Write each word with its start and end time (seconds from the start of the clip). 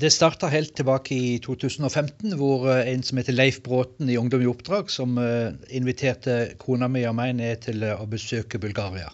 Det 0.00 0.08
starta 0.08 0.48
helt 0.48 0.72
tilbake 0.78 1.12
i 1.12 1.32
2015, 1.44 2.32
hvor 2.40 2.62
eh, 2.72 2.86
en 2.88 3.02
som 3.04 3.18
heter 3.20 3.34
Leif 3.36 3.58
Bråten 3.64 4.08
i 4.08 4.16
Ungdom 4.16 4.40
i 4.40 4.48
oppdrag, 4.48 4.88
som 4.88 5.18
eh, 5.20 5.50
inviterte 5.76 6.54
kona 6.62 6.88
mi 6.88 7.02
og 7.08 7.18
meg 7.18 7.34
ned 7.36 7.60
til 7.66 7.84
eh, 7.84 7.98
å 8.00 8.06
besøke 8.08 8.60
Bulgaria. 8.62 9.10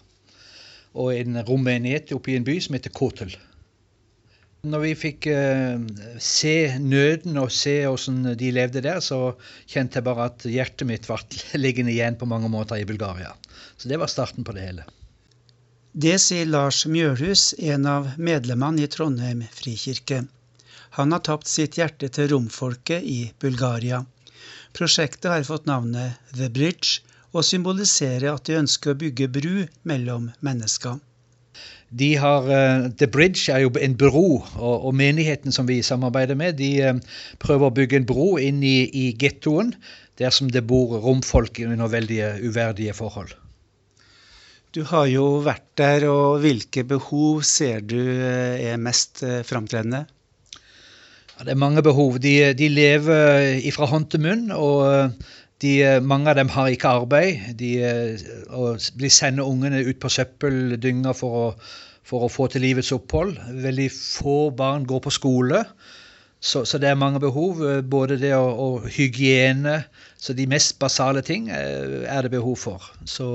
Og 0.95 1.11
en 1.17 1.41
rommenighet 1.49 2.13
oppe 2.15 2.31
i 2.31 2.37
en 2.37 2.47
by 2.47 2.55
som 2.63 2.77
heter 2.77 2.93
Kotel. 2.95 3.35
Når 4.67 4.83
vi 4.83 4.93
fikk 4.97 5.27
se 6.23 6.55
nøden 6.81 7.37
og 7.39 7.51
se 7.53 7.75
hvordan 7.85 8.37
de 8.39 8.49
levde 8.55 8.81
der, 8.83 8.97
så 9.05 9.35
kjente 9.69 9.99
jeg 9.99 10.07
bare 10.07 10.29
at 10.31 10.47
hjertet 10.49 10.89
mitt 10.89 11.05
ble 11.07 11.19
liggende 11.65 11.93
igjen 11.93 12.17
på 12.19 12.29
mange 12.31 12.49
måter 12.51 12.79
i 12.79 12.87
Bulgaria. 12.87 13.35
Så 13.75 13.91
det 13.91 13.99
var 14.01 14.11
starten 14.11 14.47
på 14.47 14.55
det 14.55 14.65
hele. 14.69 14.87
Det 15.93 16.15
sier 16.23 16.47
Lars 16.49 16.85
Mjølhus, 16.89 17.51
en 17.59 17.85
av 17.91 18.09
medlemmene 18.17 18.87
i 18.87 18.91
Trondheim 18.91 19.45
frikirke. 19.51 20.23
Han 20.95 21.11
har 21.11 21.25
tapt 21.25 21.49
sitt 21.51 21.77
hjerte 21.77 22.09
til 22.13 22.31
romfolket 22.31 23.03
i 23.03 23.19
Bulgaria. 23.41 24.03
Prosjektet 24.77 25.31
har 25.31 25.43
fått 25.47 25.67
navnet 25.67 26.17
The 26.35 26.49
Bridge 26.53 27.01
og 27.35 27.45
symboliserer 27.45 28.29
at 28.31 28.47
de 28.47 28.57
ønsker 28.61 28.93
å 28.93 28.99
bygge 29.01 29.27
bru 29.33 29.53
mellom 29.89 30.31
mennesker. 30.45 30.97
De 31.89 32.09
har, 32.19 32.43
uh, 32.51 32.89
The 32.99 33.07
Bridge 33.07 33.47
er 33.53 33.63
jo 33.63 33.71
en 33.79 33.95
bro, 33.97 34.41
og, 34.57 34.75
og, 34.75 34.91
menigheten 34.95 35.55
som 35.55 35.69
vi 35.69 35.79
samarbeider 35.85 36.35
med, 36.35 36.57
de 36.59 36.71
uh, 36.83 37.19
prøver 37.39 37.69
å 37.69 37.75
bygge 37.77 38.01
en 38.01 38.07
bro 38.09 38.33
inn 38.43 38.59
i, 38.65 38.89
i 38.91 39.05
gettoen, 39.19 39.71
der 40.19 40.33
som 40.35 40.51
det 40.51 40.65
bor 40.67 40.97
romfolk 41.03 41.61
under 41.63 41.93
veldig 41.93 42.19
uverdige 42.43 42.95
forhold. 42.97 43.31
Du 44.75 44.83
har 44.89 45.07
jo 45.09 45.39
vært 45.45 45.69
der, 45.79 46.09
og 46.11 46.41
hvilke 46.43 46.83
behov 46.85 47.45
ser 47.47 47.85
du 47.87 47.97
eh, 47.97 48.73
er 48.73 48.81
mest 48.81 49.23
framtredende? 49.47 50.03
Det 51.41 51.53
er 51.53 51.59
mange 51.59 51.83
behov. 51.85 52.17
De, 52.21 52.53
de 52.57 52.69
lever 52.69 53.59
fra 53.75 53.85
hånd 53.85 54.07
til 54.11 54.23
munn. 54.23 54.47
og 54.51 55.11
de, 55.61 55.73
mange 56.01 56.29
av 56.29 56.37
dem 56.37 56.49
har 56.53 56.69
ikke 56.69 56.95
arbeid. 57.01 57.51
De 57.57 57.71
de 58.97 59.09
sender 59.09 59.45
ungene 59.45 59.83
ut 59.85 59.99
på 60.01 60.09
søppeldynga 60.09 61.13
for 61.17 61.57
for 62.07 62.23
å 62.25 62.31
få 62.31 62.47
til 62.51 62.63
livets 62.63 62.93
opphold. 62.95 63.35
Veldig 63.65 63.87
få 63.91 64.37
barn 64.55 64.87
går 64.87 65.03
på 65.03 65.13
skole. 65.13 65.63
Så, 66.39 66.63
så, 66.69 66.77
det 66.77 66.91
er 66.91 66.99
mange 66.99 67.19
behov. 67.19 67.59
Både 67.89 68.19
det 68.21 68.33
og, 68.37 68.61
og, 68.63 68.87
hygiene. 68.93 69.81
Så 70.17 70.35
de 70.37 70.47
mest 70.49 70.77
basale 70.79 71.23
ting 71.25 71.49
eh, 71.51 72.05
er 72.07 72.23
det 72.23 72.33
behov 72.37 72.57
for. 72.63 72.91
Så 73.05 73.27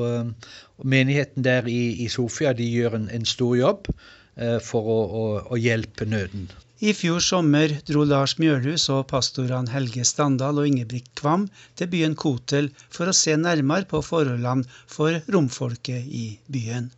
Menigheten 0.82 1.44
der 1.44 1.68
i, 1.70 2.04
i 2.04 2.08
Sofia 2.10 2.54
de 2.56 2.66
gjør 2.66 2.96
en, 2.98 3.08
en 3.12 3.28
stor 3.28 3.54
jobb 3.58 3.90
eh, 3.92 4.58
for 4.64 4.88
å, 4.88 5.00
å, 5.20 5.24
å 5.52 5.60
hjelpe 5.60 6.08
nøden. 6.08 6.48
I 6.82 6.90
fjor 6.98 7.20
sommer 7.22 7.72
dro 7.86 8.00
Lars 8.10 8.32
Mjølhus 8.42 8.88
og 8.90 9.04
pastorene 9.12 9.70
Helge 9.70 10.02
Standal 10.08 10.56
og 10.58 10.64
Ingebrigt 10.66 11.12
Kvam 11.20 11.44
til 11.78 11.88
byen 11.92 12.16
Kotel 12.18 12.72
for 12.96 13.06
å 13.06 13.14
se 13.14 13.36
nærmere 13.38 13.86
på 13.92 14.00
forholdene 14.02 14.66
for 14.90 15.20
romfolket 15.30 16.08
i 16.20 16.24
byen. 16.56 16.88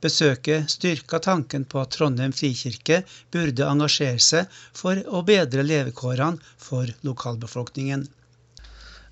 Besøket 0.00 0.72
styrka 0.72 1.20
tanken 1.26 1.66
på 1.68 1.82
at 1.82 1.92
Trondheim 1.92 2.32
frikirke 2.32 3.02
burde 3.36 3.68
engasjere 3.68 4.24
seg 4.24 4.56
for 4.80 5.02
å 5.04 5.20
bedre 5.28 5.66
levekårene 5.68 6.40
for 6.68 6.88
lokalbefolkningen. 7.04 8.06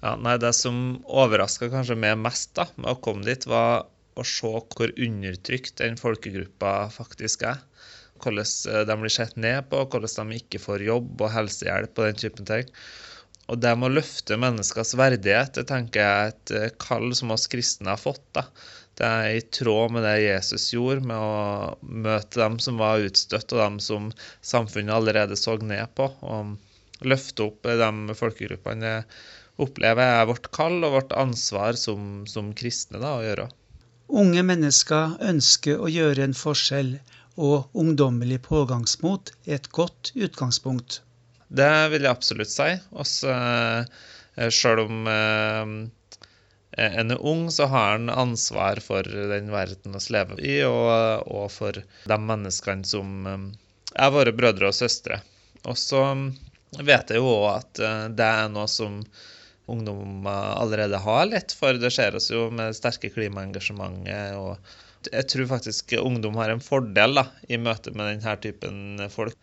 Ja, 0.01 0.15
nei, 0.17 0.39
Det 0.41 0.55
som 0.57 1.03
overraska 1.05 1.69
kanskje 1.69 1.99
meg 2.01 2.17
mest 2.17 2.55
da, 2.57 2.71
med 2.81 2.95
å 2.95 3.01
komme 3.09 3.29
dit, 3.29 3.45
var 3.45 3.85
å 4.17 4.25
se 4.25 4.57
hvor 4.57 4.97
undertrykt 4.97 5.77
den 5.85 6.01
folkegruppa 6.01 6.73
faktisk 6.97 7.45
er 7.53 7.61
hvordan 8.23 8.75
eh, 8.75 8.85
de 8.89 8.99
blir 9.03 9.15
sett 9.15 9.39
ned 9.41 9.69
på, 9.71 9.85
hvordan 9.93 10.33
de 10.33 10.43
ikke 10.43 10.61
får 10.63 10.87
jobb 10.89 11.25
og 11.25 11.33
helsehjelp 11.35 11.99
og 11.99 12.09
den 12.09 12.21
typen 12.23 12.49
ting. 12.49 12.71
Og 13.51 13.59
det 13.61 13.73
med 13.77 13.91
å 13.91 13.97
løfte 13.99 14.39
menneskers 14.41 14.95
verdighet, 14.97 15.57
det 15.59 15.67
tenker 15.69 16.01
jeg 16.01 16.13
er 16.13 16.33
et 16.33 16.55
eh, 16.59 16.77
kall 16.83 17.11
som 17.19 17.35
oss 17.35 17.49
kristne 17.53 17.93
har 17.93 18.01
fått. 18.01 18.25
da. 18.39 18.47
Det 19.01 19.09
er 19.09 19.35
i 19.35 19.45
tråd 19.57 19.95
med 19.97 20.05
det 20.07 20.17
Jesus 20.23 20.69
gjorde, 20.75 21.05
med 21.09 21.17
å 21.17 21.77
møte 22.07 22.41
dem 22.43 22.59
som 22.63 22.79
var 22.81 23.03
utstøtt, 23.03 23.53
og 23.57 23.63
dem 23.65 23.79
som 23.83 24.11
samfunnet 24.45 24.95
allerede 24.95 25.39
så 25.41 25.57
ned 25.59 25.95
på. 25.99 26.11
Og 26.23 27.07
løfte 27.09 27.49
opp 27.49 27.67
de 27.67 28.19
folkegruppene 28.19 29.01
opplever 29.63 30.21
er 30.21 30.29
vårt 30.29 30.51
kall 30.55 30.79
og 30.87 30.95
vårt 30.97 31.17
ansvar 31.17 31.77
som, 31.81 32.23
som 32.31 32.53
kristne 32.57 33.01
da, 33.03 33.17
å 33.19 33.27
gjøre. 33.27 33.49
Unge 34.13 34.43
mennesker 34.45 35.17
ønsker 35.25 35.81
å 35.81 35.89
gjøre 35.89 36.27
en 36.27 36.37
forskjell, 36.37 36.97
og 37.37 37.71
ungdommelig 37.73 38.43
pågangsmot 38.45 39.33
er 39.47 39.57
et 39.57 39.71
godt 39.73 40.13
utgangspunkt. 40.15 41.01
Det 41.53 41.73
vil 41.93 42.05
jeg 42.05 42.13
absolutt 42.13 42.53
si. 42.53 42.69
Også, 42.93 43.33
eh, 43.33 44.49
selv 44.53 44.87
om 44.87 45.09
eh, 45.09 45.73
en 46.83 47.15
er 47.17 47.21
ung, 47.21 47.51
så 47.53 47.69
har 47.73 47.97
en 47.97 48.11
ansvar 48.11 48.81
for 48.85 49.05
den 49.05 49.51
verden 49.53 49.97
vi 49.97 50.15
lever 50.17 50.41
i, 50.41 50.55
og, 50.65 51.29
og, 51.29 51.51
for 51.53 51.77
de 51.77 52.19
menneskene 52.31 52.89
som 52.89 53.29
eh, 53.29 53.51
er 53.97 54.15
våre 54.15 54.33
brødre 54.33 54.71
og 54.71 54.77
søstre. 54.77 55.21
Og 55.69 55.77
så 55.79 56.05
vet 56.81 57.13
jeg 57.13 57.21
jo 57.21 57.29
òg 57.37 57.51
at 57.53 57.81
det 58.17 58.27
er 58.27 58.49
noe 58.51 58.67
som 58.71 59.03
ungdommer 59.71 60.57
allerede 60.59 60.99
har 60.99 61.29
lett 61.29 61.53
for. 61.55 61.77
Det 61.79 61.93
skjer 61.93 62.17
oss 62.19 62.31
jo 62.33 62.49
med 62.51 62.75
sterke 62.77 63.13
klimaengasjementet 63.13 64.41
og 64.41 64.57
jeg 65.11 65.29
tror 65.33 65.51
faktisk 65.51 65.95
ungdom 65.99 66.39
har 66.39 66.53
en 66.53 66.63
fordel 66.63 67.19
da, 67.19 67.27
i 67.49 67.59
møte 67.59 67.95
med 67.97 68.11
denne 68.11 68.37
typen 68.45 69.03
folk. 69.13 69.37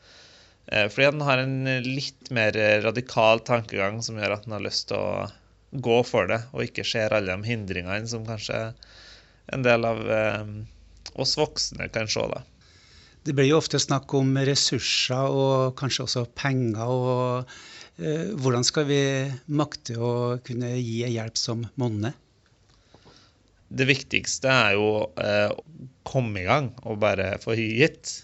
Eh, 0.70 0.88
fordi 0.92 1.10
den 1.12 1.26
har 1.26 1.42
en 1.42 1.58
litt 1.86 2.32
mer 2.36 2.56
radikal 2.86 3.42
tankegang 3.46 4.04
som 4.06 4.20
gjør 4.22 4.38
at 4.38 4.46
den 4.46 4.56
har 4.56 4.66
lyst 4.66 4.90
til 4.92 5.02
å 5.02 5.28
gå 5.72 6.00
for 6.08 6.30
det, 6.30 6.42
og 6.54 6.66
ikke 6.66 6.86
ser 6.88 7.14
alle 7.14 7.36
de 7.36 7.50
hindringene 7.50 8.10
som 8.10 8.26
kanskje 8.28 8.70
en 9.54 9.66
del 9.66 9.86
av 9.86 10.02
eh, 10.14 10.46
oss 11.20 11.36
voksne 11.40 11.90
kan 11.94 12.10
se. 12.10 12.26
da. 12.32 12.44
Det 13.26 13.36
blir 13.36 13.50
jo 13.52 13.60
ofte 13.60 13.82
snakk 13.82 14.14
om 14.18 14.38
ressurser 14.48 15.36
og 15.36 15.76
kanskje 15.80 16.06
også 16.06 16.26
penger. 16.38 16.86
og 16.88 17.52
eh, 18.00 18.32
Hvordan 18.40 18.66
skal 18.66 18.88
vi 18.90 19.04
makte 19.52 19.98
å 20.00 20.14
kunne 20.46 20.76
gi 20.78 21.04
hjelp 21.06 21.38
som 21.38 21.68
monner? 21.80 22.16
Det 23.70 23.86
viktigste 23.90 24.50
er 24.50 24.76
jo 24.78 24.90
eh, 25.22 25.52
å 25.54 25.64
komme 26.08 26.42
i 26.42 26.48
gang 26.48 26.72
og 26.90 27.00
bare 27.04 27.36
få 27.42 27.56
gitt. 27.58 28.16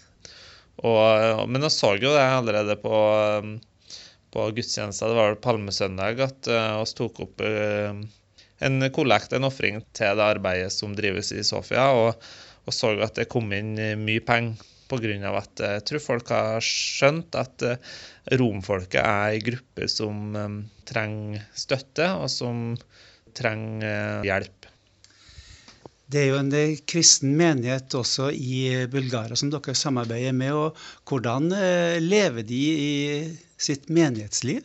Og, 0.82 1.46
men 1.48 1.64
jeg 1.64 1.74
så 1.74 1.94
jo 1.96 2.12
det 2.16 2.24
allerede 2.24 2.76
på, 2.82 2.98
eh, 3.14 3.98
på 4.34 4.48
gudstjenesta, 4.56 5.10
det 5.10 5.18
var 5.18 5.32
vel 5.32 5.42
palmesøndag, 5.44 6.22
at 6.26 6.50
vi 6.50 6.56
uh, 6.82 6.94
tok 6.98 7.22
opp 7.24 7.44
en 7.46 8.88
kollekt, 8.92 9.32
en 9.36 9.48
ofring, 9.48 9.80
til 9.96 10.18
det 10.18 10.26
arbeidet 10.26 10.72
som 10.74 10.96
drives 10.98 11.30
i 11.32 11.44
Sofia, 11.46 11.88
og, 11.94 12.26
og 12.66 12.74
så 12.74 12.92
at 13.06 13.16
det 13.16 13.30
kom 13.32 13.52
inn 13.56 13.76
mye 14.02 14.24
penger. 14.24 14.72
Pga. 14.86 15.32
at 15.34 15.58
jeg 15.58 15.82
tror 15.82 16.02
folk 16.04 16.28
har 16.30 16.62
skjønt 16.62 17.34
at 17.34 17.64
romfolket 18.38 19.00
er 19.02 19.32
en 19.34 19.42
gruppe 19.48 19.88
som 19.90 20.36
trenger 20.86 21.42
støtte, 21.58 22.06
og 22.14 22.30
som 22.30 22.60
trenger 23.34 24.22
hjelp. 24.22 24.70
Det 26.06 26.20
er 26.22 26.28
jo 26.30 26.38
en 26.38 26.52
kristen 26.86 27.32
menighet 27.34 27.94
også 27.98 28.28
i 28.30 28.86
Bulgaria 28.90 29.34
som 29.38 29.50
dere 29.50 29.74
samarbeider 29.74 30.34
med. 30.36 30.52
og 30.54 30.76
Hvordan 31.08 31.50
eh, 31.50 31.98
lever 31.98 32.46
de 32.46 32.60
i 32.78 32.92
sitt 33.58 33.90
menighetsliv? 33.90 34.62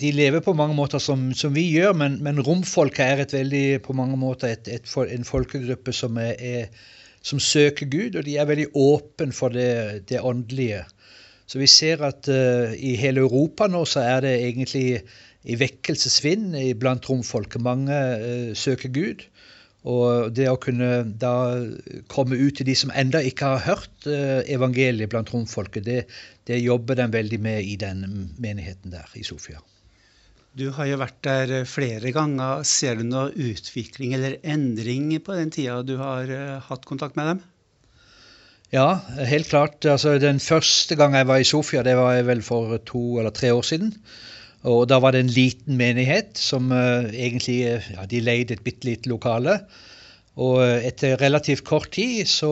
De 0.00 0.12
lever 0.14 0.40
på 0.40 0.54
mange 0.54 0.76
måter 0.78 1.02
som, 1.02 1.26
som 1.34 1.52
vi 1.52 1.66
gjør, 1.74 1.92
men, 2.00 2.16
men 2.24 2.40
romfolket 2.46 3.04
er 3.04 3.22
et 3.24 3.34
veldig, 3.34 3.66
på 3.84 3.96
mange 3.98 4.16
måter 4.16 4.54
et, 4.54 4.70
et, 4.70 4.86
en 4.86 5.26
folkegruppe 5.26 5.92
som, 5.92 6.16
er, 6.22 6.38
er, 6.38 6.84
som, 7.20 7.40
søker 7.42 7.90
Gud, 7.90 8.16
og 8.16 8.24
de 8.24 8.38
er 8.38 8.48
veldig 8.48 8.68
åpne 8.78 9.34
for 9.34 9.52
det, 9.52 10.06
det 10.08 10.22
åndelige. 10.22 10.84
Så 11.50 11.58
vi 11.58 11.66
ser 11.66 12.04
at 12.06 12.28
uh, 12.30 12.72
i 12.72 12.94
hele 13.00 13.24
Europa 13.26 13.66
nå 13.66 13.82
så 13.88 14.04
er 14.04 14.22
det 14.22 14.36
egentlig 14.36 15.02
i 15.48 15.56
vekkelsesvind 15.58 16.54
blant 16.78 17.08
romfolket. 17.10 17.64
Mange 17.64 17.98
uh, 18.22 18.54
søker 18.56 18.92
Gud. 18.94 19.26
Og 19.88 20.34
det 20.36 20.50
å 20.50 20.58
kunne 20.60 20.90
da 21.20 21.34
komme 22.12 22.36
ut 22.36 22.58
til 22.58 22.68
de 22.68 22.74
som 22.76 22.92
enda 22.92 23.22
ikke 23.24 23.54
har 23.54 23.64
hørt 23.64 24.08
eh, 24.10 24.42
evangeliet 24.52 25.08
blant 25.12 25.32
romfolket, 25.32 25.86
det, 25.86 26.02
det 26.50 26.60
jobber 26.60 26.98
de 26.98 27.08
veldig 27.14 27.40
med 27.40 27.64
i 27.64 27.78
den 27.80 28.04
menigheten 28.36 28.92
der 28.92 29.08
i 29.16 29.24
Sofia. 29.24 29.62
Du 30.58 30.68
har 30.74 30.88
jo 30.90 30.98
vært 31.00 31.20
der 31.24 31.54
eh, 31.60 31.68
flere 31.68 32.12
ganger. 32.12 32.64
Ser 32.68 32.98
du 32.98 33.06
noe 33.06 33.30
utvikling 33.32 34.16
eller 34.16 34.40
endring 34.42 35.12
på 35.24 35.36
den 35.38 35.54
tida 35.54 35.80
du 35.86 35.96
har 36.00 36.28
eh, 36.32 36.58
hatt 36.68 36.88
kontakt 36.88 37.16
med 37.16 37.32
dem? 37.32 37.44
Ja, 38.74 39.00
helt 39.24 39.48
klart. 39.48 39.80
Altså, 39.88 40.18
den 40.20 40.42
første 40.44 40.98
gang 41.00 41.14
jeg 41.16 41.28
var 41.30 41.40
i 41.40 41.46
Sofia, 41.48 41.84
det 41.86 41.96
var 41.96 42.18
jeg 42.18 42.26
vel 42.28 42.42
for 42.44 42.76
to 42.84 43.04
eller 43.22 43.32
tre 43.32 43.54
år 43.56 43.64
siden. 43.64 43.94
Og 44.66 44.88
da 44.90 44.98
var 44.98 45.14
det 45.14 45.22
en 45.22 45.34
liten 45.34 45.76
menighet 45.78 46.38
som 46.38 46.72
uh, 46.74 47.06
egentlig 47.12 47.60
ja, 47.68 48.06
de 48.10 48.22
leide 48.24 48.56
et 48.56 48.64
bitte 48.64 48.88
lite 48.88 49.10
lokale. 49.10 49.60
Og 50.38 50.62
etter 50.62 51.18
relativt 51.18 51.64
kort 51.66 51.90
tid 51.94 52.22
så, 52.30 52.50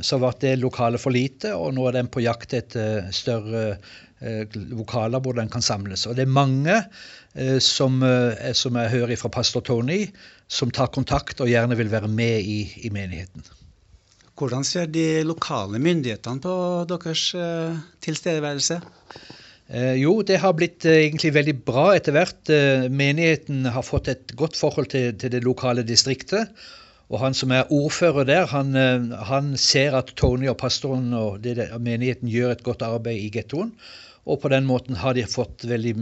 så 0.00 0.16
ble 0.20 0.30
det 0.40 0.54
lokale 0.62 1.00
for 1.00 1.12
lite, 1.12 1.52
og 1.52 1.74
nå 1.76 1.84
er 1.88 1.98
den 1.98 2.08
på 2.08 2.22
jakt 2.24 2.54
etter 2.56 3.10
større 3.12 3.74
lokaler 4.56 5.20
hvor 5.20 5.36
den 5.36 5.52
kan 5.52 5.60
samles. 5.60 6.06
Og 6.08 6.16
det 6.16 6.24
er 6.24 6.32
mange 6.32 6.78
som, 7.60 8.00
som 8.56 8.80
jeg 8.80 8.94
hører 8.96 9.20
fra 9.20 9.28
pastor 9.36 9.60
Tony, 9.68 10.06
som 10.48 10.72
tar 10.72 10.88
kontakt 10.96 11.44
og 11.44 11.52
gjerne 11.52 11.76
vil 11.76 11.92
være 11.92 12.08
med 12.08 12.48
i, 12.48 12.62
i 12.88 12.90
menigheten. 12.96 13.44
Hvordan 14.38 14.64
ser 14.64 14.86
de 14.86 15.24
lokale 15.26 15.80
myndighetene 15.82 16.40
på 16.40 16.54
deres 16.88 17.24
eh, 17.34 17.78
tilstedeværelse? 18.04 18.78
Eh, 19.68 19.94
jo, 20.00 20.18
det 20.24 20.40
har 20.40 20.56
blitt 20.56 20.86
eh, 20.88 21.04
egentlig 21.04 21.34
veldig 21.36 21.54
bra 21.66 21.90
etter 21.96 22.16
hvert. 22.16 22.40
Eh, 22.52 22.88
menigheten 22.88 23.68
har 23.74 23.86
fått 23.86 24.10
et 24.12 24.34
godt 24.38 24.56
forhold 24.56 24.90
til, 24.94 25.12
til, 25.20 25.32
det 25.34 25.44
lokale 25.44 25.84
distriktet. 25.86 26.52
Og 27.08 27.22
han 27.22 27.36
som 27.36 27.52
er 27.56 27.70
ordfører 27.72 28.26
der, 28.28 28.44
han, 28.50 28.76
han 29.30 29.54
ser 29.56 29.94
at 29.96 30.12
Tony 30.20 30.50
og 30.50 30.58
pastoren 30.60 31.14
og 31.16 31.38
det, 31.40 31.70
menigheten 31.80 32.28
gjør 32.28 32.52
et 32.52 32.66
godt 32.66 32.84
arbeid 32.84 33.22
i 33.22 33.30
gettoen. 33.32 33.70
Og 34.28 34.42
på 34.42 34.50
den 34.52 34.68
måten 34.68 34.98
har 35.00 35.16
de 35.16 35.24
fått 35.24 35.64
veldig 35.64 35.94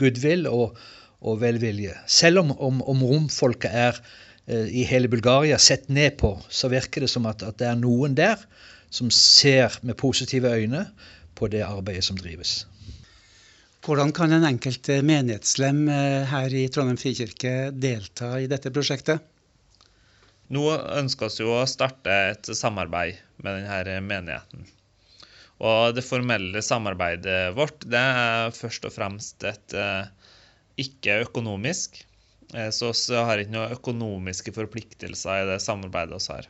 goodwill 0.00 0.48
og, 0.48 0.80
og 1.20 1.42
velvilje. 1.42 1.92
Selv 2.08 2.40
om, 2.40 2.54
om, 2.56 2.80
om 2.88 3.04
romfolket 3.04 3.76
er 3.82 4.00
Eh, 4.50 4.66
i 4.80 4.84
hele 4.84 5.08
Bulgaria 5.08 5.58
sett 5.58 5.88
ned 5.88 6.16
på, 6.18 6.32
så 6.48 6.68
virker 6.72 7.04
det 7.04 7.10
som 7.12 7.26
at, 7.30 7.42
at, 7.46 7.58
det 7.60 7.68
er 7.70 7.78
noen 7.78 8.16
der 8.18 8.40
som 8.90 9.10
ser 9.14 9.76
med 9.86 9.98
positive 10.00 10.50
øyne 10.50 10.86
på 11.38 11.46
det 11.52 11.62
arbeidet 11.62 12.04
som 12.08 12.18
drives. 12.18 12.64
Hvordan 13.84 14.12
kan 14.12 14.32
en 14.36 14.44
enkelt 14.44 14.90
menighetslem 15.08 15.86
eh, 15.88 16.26
her 16.28 16.56
i 16.56 16.66
Trondheim 16.72 16.98
frikirke 17.00 17.54
delta 17.72 18.34
i 18.40 18.48
dette 18.50 18.72
prosjektet? 18.74 19.24
Nå 20.50 20.66
ønsker 20.98 21.30
vi 21.38 21.46
å 21.48 21.62
starte 21.70 22.18
et 22.32 22.50
samarbeid 22.58 23.18
med 23.40 23.62
denne 23.62 23.96
menigheten. 24.04 24.68
Og 25.60 25.94
det 25.96 26.04
formelle 26.04 26.62
samarbeidet 26.64 27.54
vårt 27.56 27.84
det 27.88 28.00
er 28.00 28.54
først 28.56 28.86
og 28.88 28.94
fremst 28.96 29.44
et 29.48 29.76
eh, 29.76 30.06
ikke 30.80 31.20
økonomisk, 31.26 32.02
Eh, 32.54 32.70
så 32.70 32.92
vi 33.08 33.16
har 33.16 33.38
ikke 33.38 33.54
noen 33.54 33.76
økonomiske 33.76 34.54
forpliktelser 34.54 35.44
i 35.44 35.50
det 35.52 35.60
samarbeidet 35.62 36.18
vi 36.18 36.34
har. 36.34 36.48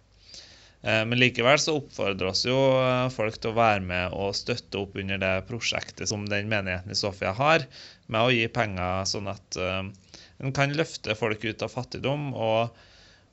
Eh, 0.82 1.02
men 1.04 1.18
likevel 1.20 1.58
så 1.60 1.76
oppfordrer 1.76 2.30
oss 2.30 2.46
jo 2.48 2.56
eh, 2.80 3.08
folk 3.12 3.36
til 3.36 3.52
å 3.52 3.58
være 3.58 3.82
med 3.84 4.14
og 4.16 4.36
støtte 4.36 4.80
opp 4.80 4.96
under 5.00 5.20
det 5.20 5.32
prosjektet 5.50 6.08
som 6.08 6.24
den 6.28 6.48
menigheten 6.48 6.92
i 6.92 6.98
Sofia 6.98 7.34
har, 7.36 7.66
med 8.08 8.20
å 8.24 8.32
gi 8.32 8.46
penger 8.52 9.04
sånn 9.08 9.28
at 9.30 9.58
en 9.60 10.54
kan 10.56 10.72
løfte 10.72 11.14
folk 11.18 11.44
ut 11.44 11.66
av 11.66 11.72
fattigdom. 11.74 12.32
og 12.34 12.86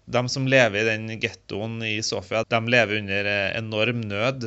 de 0.08 0.22
som 0.32 0.46
lever 0.48 0.82
i 0.82 0.88
den 0.88 1.20
gettoen 1.20 1.82
i 1.84 1.98
Sofia, 2.04 2.46
de 2.48 2.60
lever 2.72 3.02
under 3.02 3.28
enorm 3.58 4.06
nød. 4.08 4.46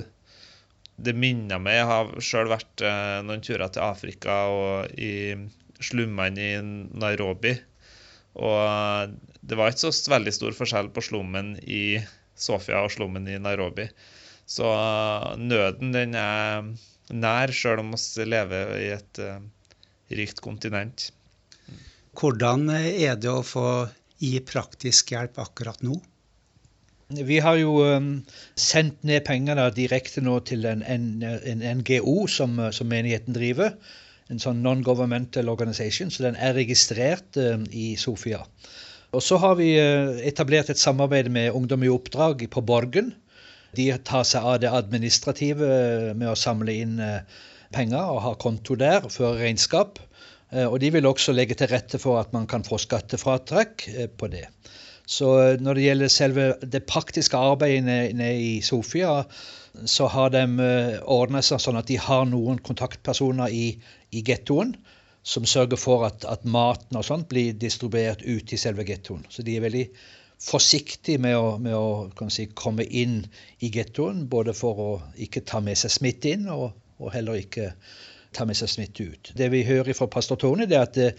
Det 0.96 1.12
minner 1.12 1.60
meg 1.60 1.76
Jeg 1.76 1.88
har 1.90 2.12
sjøl 2.24 2.48
vært 2.48 2.84
noen 3.26 3.44
turer 3.44 3.68
til 3.68 3.84
Afrika 3.84 4.38
og 4.48 4.94
i 4.96 5.36
slummene 5.84 6.46
i 6.46 6.62
Nairobi. 7.02 7.52
Og 8.40 9.12
det 9.42 9.58
var 9.58 9.72
ikke 9.72 9.92
så 9.92 10.14
veldig 10.14 10.32
stor 10.32 10.56
forskjell 10.56 10.88
på 10.94 11.04
slummen 11.04 11.56
i 11.60 12.00
Sofia 12.42 12.82
og 12.84 12.92
slummen 12.94 13.28
i 13.28 13.38
Nairobi. 13.42 13.86
Så 14.50 14.66
nøden 15.38 15.94
den 15.94 16.16
er 16.18 16.66
nær, 17.10 17.52
sjøl 17.54 17.82
om 17.84 17.94
vi 17.94 18.26
lever 18.26 18.74
i 18.80 18.90
et 18.96 19.22
uh, 19.22 19.38
rikt 20.18 20.42
kontinent. 20.42 21.10
Hvordan 22.18 22.68
er 22.74 23.18
det 23.20 23.30
å 23.30 23.46
få 23.46 23.66
gi 24.20 24.38
praktisk 24.44 25.12
hjelp 25.14 25.38
akkurat 25.42 25.82
nå? 25.86 25.94
Vi 27.10 27.40
har 27.42 27.56
jo 27.58 27.80
um, 27.82 28.10
sendt 28.58 29.00
ned 29.06 29.24
penger 29.26 29.58
da, 29.58 29.70
direkte 29.74 30.22
nå 30.22 30.36
til 30.46 30.66
en, 30.70 30.82
en, 30.86 31.08
en 31.22 31.64
NGO 31.80 32.26
som, 32.30 32.58
som 32.74 32.90
menigheten 32.90 33.34
driver 33.34 33.74
en 34.30 34.38
sånn 34.38 34.60
non-governmental 34.62 35.50
organization, 35.50 36.10
så 36.10 36.28
den 36.28 36.38
er 36.38 36.54
registrert 36.54 37.38
um, 37.40 37.66
i 37.74 37.96
Sofia. 37.98 38.44
Og 39.10 39.22
så 39.26 39.38
har 39.42 39.56
vi 39.58 39.72
uh, 39.74 40.18
etablert 40.26 40.70
et 40.70 40.78
samarbeid 40.78 41.30
med 41.34 41.54
Ungdom 41.56 41.82
i 41.82 41.90
oppdrag 41.90 42.44
på 42.50 42.62
Borgen. 42.62 43.12
De 43.74 43.88
tar 44.06 44.26
seg 44.26 44.46
av 44.46 44.58
det 44.62 44.70
administrative 44.74 45.66
eh, 45.66 46.06
med 46.18 46.26
å 46.32 46.38
samle 46.38 46.74
inn 46.74 46.96
uh, 46.98 47.22
penger 47.74 48.10
og 48.10 48.22
ha 48.24 48.32
konto 48.38 48.74
der, 48.78 49.06
føre 49.10 49.38
regnskap. 49.44 50.00
Og 50.50 50.80
de 50.82 50.88
vil 50.90 51.06
også 51.06 51.30
legge 51.30 51.54
til 51.54 51.68
rette 51.70 52.00
for 52.02 52.18
at 52.18 52.32
man 52.34 52.48
kan 52.50 52.64
få 52.66 52.74
skattefratrekk 52.82 53.84
på 54.18 54.28
det. 54.32 54.48
Så 55.06 55.28
når 55.62 55.78
det 55.78 55.84
gjelder 55.84 56.10
selve 56.10 56.46
det 56.72 56.80
praktiske 56.90 57.38
arbeidet 57.38 57.84
nede 58.18 58.32
i 58.34 58.56
Sofia, 58.66 59.20
så 59.86 60.08
har 60.10 60.32
de 60.34 60.42
ordna 61.06 61.38
seg 61.46 61.62
sånn 61.62 61.78
at 61.78 61.86
de 61.86 62.00
har 62.02 62.26
noen 62.26 62.58
kontaktpersoner 62.66 63.54
i 63.54 63.68
i 64.10 64.24
gettoen 64.26 64.74
som 65.22 65.46
sørger 65.46 65.76
for 65.76 66.06
at, 66.08 66.24
at, 66.24 66.44
maten 66.44 66.96
og 66.96 67.04
sånt 67.04 67.28
blir 67.28 67.56
distribuert 67.58 68.22
ut 68.24 68.52
i 68.52 68.58
selve 68.60 68.86
gettoen. 68.88 69.26
Så 69.28 69.44
de 69.44 69.56
er 69.56 69.64
veldig 69.66 69.86
forsiktige 70.40 71.20
med 71.20 71.36
å, 71.36 71.56
med 71.60 71.76
å 71.76 72.28
si, 72.32 72.46
komme 72.56 72.86
inn 72.86 73.22
i 73.60 73.70
gettoen, 73.72 74.24
både 74.32 74.54
for 74.56 74.80
å 74.80 74.92
ikke 75.20 75.44
ta 75.48 75.60
med 75.64 75.76
seg 75.78 75.92
smitte 75.92 76.32
inn, 76.32 76.48
og, 76.48 76.70
og, 76.98 77.10
heller 77.12 77.36
ikke 77.42 77.74
ta 78.32 78.46
med 78.48 78.56
seg 78.56 78.70
smitte 78.72 79.04
ut. 79.12 79.32
Det 79.36 79.50
vi 79.52 79.64
hører 79.66 79.92
fra 79.96 80.08
pastor 80.08 80.38
Tone, 80.40 80.68
det 80.70 80.78
er 80.78 80.86
at 80.86 80.96
det, 80.96 81.10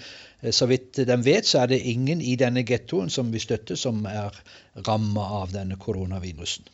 eh, 0.41 0.53
så 0.55 0.65
vidt 0.71 1.03
de 1.05 1.17
vet, 1.21 1.45
så 1.45 1.61
er 1.61 1.73
det 1.73 1.83
ingen 1.91 2.23
i 2.23 2.37
denne 2.39 2.63
gettoen 2.65 3.11
som 3.13 3.29
vi 3.33 3.41
støtter, 3.43 3.77
som 3.77 4.01
er 4.09 4.33
ramma 4.87 5.27
av 5.43 5.53
denne 5.53 5.77
koronavirusen. 5.77 6.65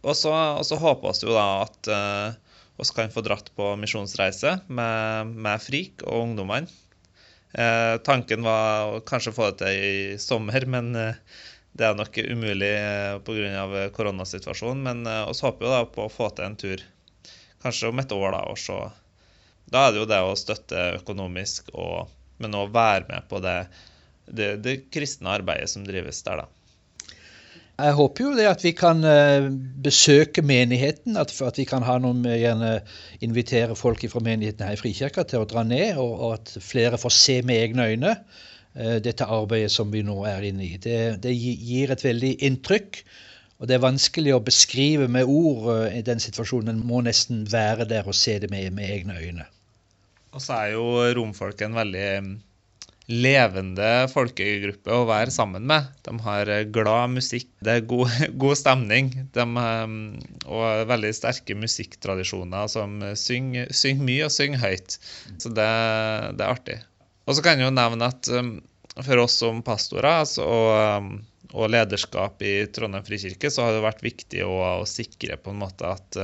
Og 0.00 0.14
så, 0.16 0.30
og 0.30 0.62
så 0.64 0.78
håper 0.80 1.16
vi 1.16 1.26
jo 1.26 1.34
da 1.34 1.48
at 1.64 1.90
uh 1.90 2.49
vi 2.80 2.96
kan 2.96 3.12
få 3.12 3.22
dratt 3.24 3.50
på 3.56 3.72
misjonsreise 3.80 4.58
med, 4.68 5.34
med 5.36 5.62
FRIK 5.62 6.04
og 6.06 6.24
ungdommene. 6.28 6.70
Eh, 7.52 7.96
tanken 8.06 8.44
var 8.46 8.94
å 8.94 9.00
kanskje 9.06 9.34
få 9.34 9.50
det 9.50 9.58
til 9.60 9.86
i 9.86 10.18
sommer, 10.22 10.66
men 10.70 10.92
eh, 10.96 11.18
det 11.72 11.86
er 11.86 11.98
nok 11.98 12.18
umulig 12.22 12.70
eh, 12.76 13.18
pga. 13.26 13.88
koronasituasjonen. 13.96 14.82
Men 14.86 15.06
eh, 15.06 15.26
vi 15.30 15.46
håper 15.46 15.66
jo 15.66 15.74
da 15.74 15.82
på 15.86 16.06
å 16.06 16.12
få 16.12 16.30
til 16.34 16.46
en 16.46 16.58
tur 16.58 16.84
kanskje 17.62 17.90
om 17.90 18.02
et 18.02 18.14
år. 18.14 18.30
Da, 18.36 18.44
og 18.50 18.58
så. 18.58 18.80
da 19.70 19.86
er 19.86 19.94
det 19.94 20.02
jo 20.02 20.10
det 20.10 20.22
å 20.24 20.38
støtte 20.38 20.86
økonomisk, 21.00 21.72
og, 21.74 22.10
men 22.38 22.56
òg 22.58 22.72
være 22.74 23.08
med 23.10 23.28
på 23.30 23.42
det, 23.44 23.58
det, 24.26 24.54
det 24.64 24.78
kristne 24.94 25.34
arbeidet 25.38 25.70
som 25.74 25.86
drives 25.86 26.22
der. 26.26 26.44
da. 26.44 26.59
Jeg 27.80 27.96
håper 27.96 28.24
jo 28.24 28.32
det 28.36 28.46
at 28.50 28.62
vi 28.64 28.72
kan 28.76 29.00
eh, 29.06 29.48
besøke 29.84 30.42
menigheten, 30.44 31.16
at, 31.20 31.32
at 31.46 31.58
vi 31.58 31.64
kan 31.68 31.84
ha 31.86 31.96
noen 32.02 32.20
med, 32.24 32.36
gjerne 32.42 32.72
invitere 33.24 33.76
folk 33.78 34.04
fra 34.12 34.22
menigheten 34.24 34.66
her 34.66 34.76
i 34.76 34.80
Frikirka 34.80 35.24
til 35.28 35.44
å 35.44 35.48
dra 35.48 35.64
ned, 35.66 35.96
og, 36.00 36.12
og 36.12 36.34
at 36.36 36.54
flere 36.64 37.00
får 37.00 37.14
se 37.16 37.38
med 37.46 37.62
egne 37.64 37.86
øyne 37.92 38.12
uh, 38.18 38.98
dette 39.02 39.24
arbeidet 39.24 39.72
som 39.72 39.92
vi 39.92 40.04
nå 40.06 40.18
er 40.28 40.48
inne 40.50 40.66
i. 40.66 40.74
Det, 40.82 40.98
det, 41.24 41.32
gir 41.36 41.94
et 41.94 42.04
veldig 42.04 42.34
inntrykk, 42.50 43.00
og 43.60 43.70
det 43.70 43.76
er 43.76 43.86
vanskelig 43.86 44.36
å 44.36 44.44
beskrive 44.44 45.08
med 45.12 45.28
ord 45.28 45.70
i 45.92 46.04
den 46.04 46.20
situasjonen. 46.20 46.74
En 46.74 46.86
må 46.88 47.02
nesten 47.04 47.46
være 47.52 47.88
der 47.88 48.08
og 48.08 48.16
se 48.16 48.38
det 48.40 48.52
med, 48.52 48.70
med 48.76 48.92
egne 48.92 49.18
øyne. 49.20 49.48
Og 50.32 50.40
så 50.44 50.62
er 50.62 50.76
jo 50.76 50.86
romfolket 51.16 51.68
en 51.68 51.76
veldig 51.76 52.08
levende 53.10 53.88
folkegruppe 54.12 54.94
å 54.94 55.06
være 55.08 55.32
sammen 55.34 55.66
med. 55.68 55.88
De 56.06 56.14
har 56.24 56.50
eh, 56.50 56.66
glad 56.70 57.16
musikk, 57.16 57.48
det 57.64 57.74
er 57.74 57.88
god, 57.90 58.12
god 58.42 58.60
stemning 58.60 59.10
de, 59.34 59.46
ehm, 59.46 59.96
og 60.46 60.86
veldig 60.90 61.10
sterke 61.16 61.56
musikktradisjoner 61.58 62.70
som 62.70 63.00
synger, 63.18 63.72
synger 63.74 64.06
mye 64.06 64.28
og 64.28 64.34
synger 64.34 64.62
høyt. 64.62 64.98
Så 65.42 65.52
det, 65.52 65.70
det 66.38 66.46
er 66.46 66.54
artig. 66.54 66.78
Og 67.26 67.36
så 67.36 67.44
kan 67.44 67.60
jeg 67.60 67.68
jo 67.68 67.74
nevne 67.74 68.10
at 68.10 68.30
ehm, 68.30 68.56
for 69.00 69.24
oss 69.24 69.38
som 69.42 69.60
pastorer 69.66 70.22
altså, 70.22 70.46
og, 70.46 70.70
ehm, 70.78 71.12
og, 71.52 71.68
lederskap 71.72 72.42
i 72.46 72.56
Trondheim 72.70 73.06
frikirke, 73.06 73.50
så 73.50 73.66
har 73.66 73.76
det 73.76 73.86
vært 73.86 74.04
viktig 74.06 74.44
å, 74.46 74.56
å 74.80 74.88
sikre 74.88 75.38
på 75.40 75.54
en 75.54 75.64
måte 75.64 75.88
at 75.98 76.22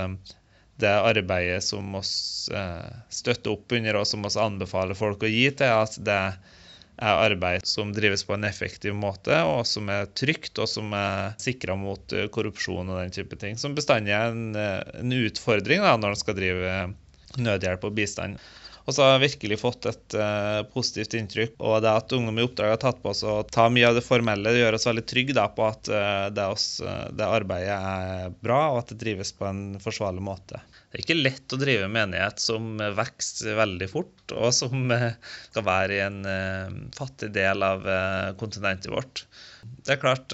det 0.76 0.92
arbeidet 0.92 1.64
som 1.64 1.88
vi 1.94 2.02
eh, 2.56 2.92
støtter 3.08 3.54
opp 3.54 3.72
under, 3.72 4.00
og 4.00 4.08
som 4.08 4.24
vi 4.24 4.32
anbefaler 4.40 4.98
folk 4.98 5.24
å 5.24 5.30
gi 5.30 5.48
til, 5.56 5.72
at 5.72 5.96
det 6.04 6.20
arbeid 6.98 7.66
som 7.66 7.92
drives 7.92 8.24
på 8.24 8.34
en 8.34 8.44
effektiv 8.48 8.94
måte, 8.96 9.36
og 9.44 9.66
som 9.68 9.90
er 9.92 10.08
trygt, 10.16 10.56
og 10.58 10.68
som 10.70 10.92
er 10.96 11.34
sikra 11.42 11.76
mot 11.76 12.12
eh, 12.12 12.28
korrupsjon 12.32 12.88
og 12.88 13.02
den 13.02 13.12
type 13.14 13.36
ting. 13.40 13.58
Som 13.60 13.76
bestandig 13.76 14.14
er 14.16 14.32
en, 14.32 14.54
eh, 14.56 14.80
en 15.02 15.16
utfordring 15.18 15.84
da, 15.84 15.96
når 16.00 16.14
en 16.14 16.22
skal 16.22 16.38
drive 16.38 16.76
nødhjelp 17.36 17.84
og 17.84 17.98
bistand. 17.98 18.40
Og 18.86 18.94
så 18.94 19.02
har 19.02 19.16
jeg 19.16 19.32
virkelig 19.32 19.58
fått 19.58 19.88
et 19.90 20.14
uh, 20.14 20.62
positivt 20.70 21.16
inntrykk. 21.18 21.56
Og 21.58 21.80
det 21.82 21.90
at 21.90 22.12
Ungdom 22.14 22.38
i 22.38 22.44
oppdrag 22.46 22.76
har 22.76 22.78
tatt 22.84 23.00
på 23.02 23.10
oss 23.10 23.24
å 23.26 23.40
ta 23.42 23.66
mye 23.72 23.88
av 23.88 23.98
det 23.98 24.04
formelle, 24.06 24.52
det 24.54 24.62
gjør 24.62 24.78
oss 24.78 24.86
veldig 24.86 25.04
trygge 25.10 25.34
da, 25.34 25.48
på 25.50 25.64
at 25.66 25.90
uh, 25.90 26.28
det, 26.30 26.46
oss, 26.46 26.68
uh, 26.86 27.08
det, 27.10 27.26
arbeidet 27.26 27.74
er 27.74 28.36
bra, 28.46 28.60
og 28.70 28.84
at 28.84 28.92
det 28.94 29.00
drives 29.02 29.34
på 29.34 29.48
en 29.48 29.64
forsvarlig 29.82 30.22
måte. 30.22 30.62
Det 30.86 30.98
er 30.98 31.02
ikke 31.02 31.18
lett 31.18 31.52
å 31.52 31.58
drive 31.60 31.88
menighet 31.90 32.40
som 32.40 32.76
vokser 32.96 33.58
veldig 33.58 33.88
fort, 33.90 34.34
og 34.36 34.52
som 34.54 34.86
skal 34.92 35.66
være 35.66 35.96
i 35.96 36.02
en 36.04 36.20
fattig 36.94 37.32
del 37.34 37.66
av 37.66 37.82
kontinentet 38.40 38.92
vårt. 38.94 39.24
Det 39.82 39.96
er 39.96 40.02
klart 40.02 40.32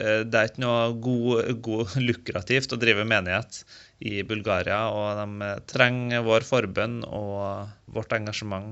det 0.00 0.36
er 0.36 0.48
ikke 0.48 0.62
noe 0.62 0.92
god, 1.04 1.48
god, 1.64 1.96
lukrativt 2.00 2.72
å 2.72 2.78
drive 2.80 3.04
menighet 3.08 3.62
i 4.04 4.20
Bulgaria, 4.24 4.82
og 4.92 5.18
de 5.18 5.48
trenger 5.72 6.24
vår 6.24 6.44
forbønn 6.48 7.00
og 7.08 7.68
vårt 7.96 8.14
engasjement 8.16 8.68